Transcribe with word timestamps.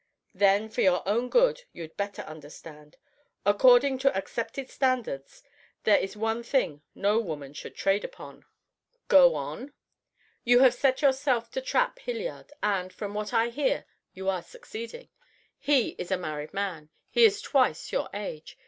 "Then, 0.33 0.67
for 0.67 0.81
your 0.81 1.07
own 1.07 1.29
good, 1.29 1.61
you'd 1.73 1.95
better 1.95 2.23
understand. 2.23 2.97
According 3.45 3.99
to 3.99 4.17
accepted 4.17 4.67
standards, 4.67 5.43
there 5.83 5.99
is 5.99 6.17
one 6.17 6.41
thing 6.41 6.81
no 6.95 7.19
woman 7.19 7.53
should 7.53 7.75
trade 7.75 8.03
upon." 8.03 8.43
"Go 9.09 9.35
on!" 9.35 9.73
"You 10.43 10.61
have 10.61 10.73
set 10.73 11.03
yourself 11.03 11.51
to 11.51 11.61
trap 11.61 11.99
Hilliard, 11.99 12.51
and, 12.63 12.91
from 12.91 13.13
what 13.13 13.31
I 13.31 13.49
hear, 13.49 13.85
you 14.11 14.27
are 14.27 14.41
succeeding. 14.41 15.09
He 15.59 15.89
is 15.99 16.09
a 16.09 16.17
married 16.17 16.51
man. 16.51 16.89
He 17.11 17.23
is 17.23 17.39
twice 17.39 17.91
your 17.91 18.09
age. 18.11 18.57